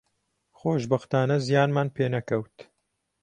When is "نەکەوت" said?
2.15-2.55